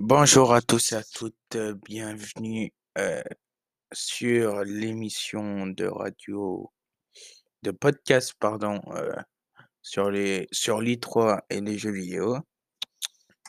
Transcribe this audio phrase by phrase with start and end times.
[0.00, 3.20] Bonjour à tous et à toutes, euh, bienvenue euh,
[3.92, 6.72] sur l'émission de radio,
[7.64, 9.16] de podcast, pardon, euh,
[9.82, 12.38] sur les sur l'I3 et les jeux vidéo.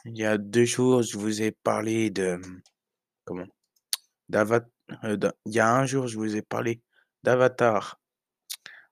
[0.05, 2.41] Il y a deux jours, je vous ai parlé de
[3.25, 3.45] comment?
[4.29, 4.69] d'Avatar.
[5.45, 6.81] il y a un jour, je vous ai parlé
[7.21, 7.99] d'Avatar.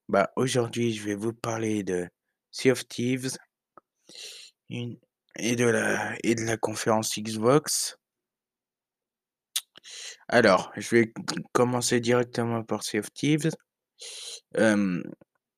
[0.10, 2.08] Bah aujourd'hui, je vais vous parler de
[2.52, 3.36] Sea of Thieves
[4.70, 5.00] une,
[5.38, 7.98] et de la et de la conférence Xbox.
[10.28, 11.14] Alors, je vais
[11.54, 13.08] commencer directement par Sea of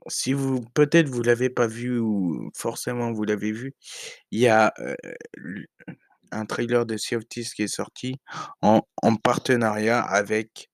[0.08, 3.76] si vous peut-être vous l'avez pas vu ou forcément vous l'avez vu,
[4.32, 4.74] il y a
[6.32, 8.16] un trailer de Sea of qui est sorti
[8.62, 10.70] en, en partenariat avec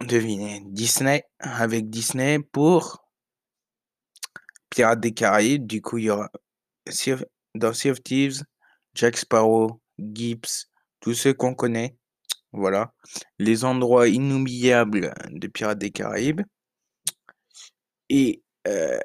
[0.00, 3.04] devinez Disney avec Disney pour
[4.70, 5.66] Pirates des Caraïbes.
[5.66, 6.30] Du coup, il y aura
[7.54, 8.42] dans Sea of Thieves,
[8.94, 10.68] Jack Sparrow, Gibbs,
[11.00, 11.96] tous ceux qu'on connaît.
[12.52, 12.92] Voilà.
[13.38, 16.42] Les endroits inoubliables de Pirates des Caraïbes.
[18.08, 18.98] Et, euh,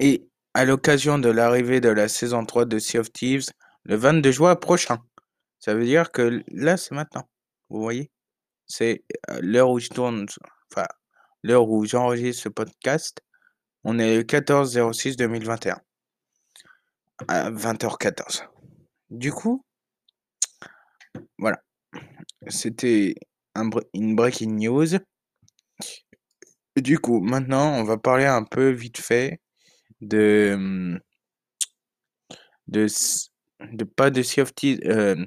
[0.00, 3.46] et à l'occasion de l'arrivée de la saison 3 de Sea of Thieves,
[3.84, 4.98] le 22 juin prochain.
[5.60, 7.28] Ça veut dire que là, c'est maintenant.
[7.68, 8.10] Vous voyez
[8.66, 10.26] C'est euh, l'heure où je tourne,
[10.72, 10.86] enfin,
[11.42, 13.20] l'heure où j'enregistre ce podcast.
[13.84, 15.80] On est le 14 06 2021
[17.26, 18.44] à 20h14.
[19.10, 19.64] Du coup,
[21.38, 21.60] voilà.
[22.48, 23.14] C'était
[23.54, 24.98] un, une breaking news.
[26.76, 29.40] Du coup, maintenant, on va parler un peu vite fait
[30.00, 31.00] de hum,
[32.68, 32.86] de,
[33.72, 35.26] de pas de of euh,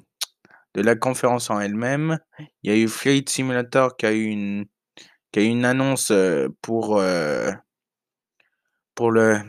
[0.73, 2.19] de la conférence en elle-même.
[2.63, 4.65] Il y a eu Flight Simulator qui a eu une
[5.31, 7.51] qui a eu une annonce euh, pour euh,
[8.95, 9.39] pour le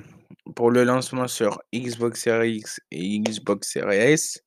[0.55, 4.41] pour le lancement sur Xbox Series X et Xbox Series S.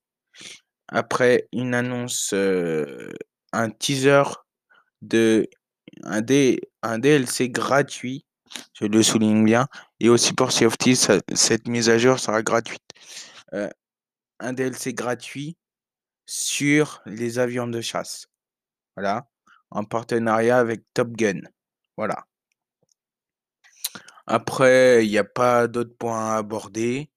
[0.88, 4.24] Après une annonce, un teaser
[5.02, 5.48] de
[6.04, 8.26] un, DLC gratuit,
[8.74, 9.68] je le souligne bien,
[10.00, 10.68] et aussi pour Sea
[11.34, 12.84] cette mise à jour sera gratuite.
[14.40, 15.58] un DLC gratuit
[16.26, 18.28] sur les avions de chasse.
[18.96, 19.28] Voilà,
[19.72, 21.42] en partenariat avec Top Gun.
[21.98, 22.26] Voilà.
[24.28, 27.12] Après, il n'y a pas d'autres points à aborder.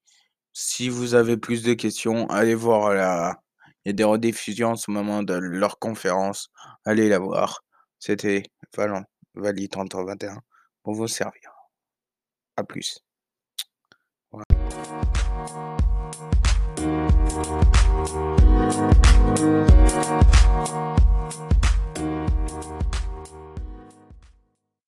[0.53, 3.43] Si vous avez plus de questions, allez voir la.
[3.85, 6.51] Il y a des rediffusions en ce moment de leur conférence.
[6.85, 7.65] Allez la voir.
[7.99, 8.43] C'était
[8.77, 9.05] Valent,
[9.35, 10.41] Vali 3021
[10.83, 11.53] pour vous servir.
[12.57, 13.01] A plus.